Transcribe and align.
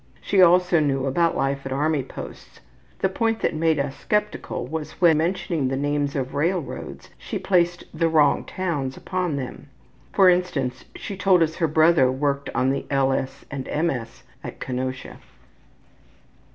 She 0.19 0.41
also 0.41 0.79
knew 0.79 1.05
about 1.05 1.37
life 1.37 1.63
at 1.63 1.71
army 1.71 2.01
posts. 2.01 2.59
The 3.01 3.07
point 3.07 3.41
that 3.41 3.53
made 3.53 3.77
us 3.77 3.95
skeptical 3.97 4.65
was 4.65 4.99
when 4.99 5.11
in 5.11 5.17
mentioning 5.19 5.67
the 5.67 5.77
names 5.77 6.15
of 6.15 6.33
railroads 6.33 7.11
she 7.19 7.37
placed 7.37 7.83
the 7.93 8.09
wrong 8.09 8.43
towns 8.43 8.97
upon 8.97 9.35
them. 9.35 9.69
For 10.11 10.27
instance, 10.27 10.85
she 10.95 11.15
told 11.15 11.43
us 11.43 11.57
her 11.57 11.67
brother 11.67 12.11
worked 12.11 12.49
on 12.55 12.71
the 12.71 12.87
L. 12.89 13.11
S. 13.13 13.45
& 13.51 13.51
M. 13.51 13.91
S. 13.91 14.23
at 14.43 14.59
Kenosha. 14.59 15.19